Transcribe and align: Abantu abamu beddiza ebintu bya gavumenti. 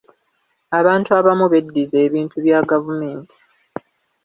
Abantu 0.79 1.09
abamu 1.19 1.45
beddiza 1.51 1.97
ebintu 2.07 2.35
bya 2.45 2.59
gavumenti. 2.69 3.35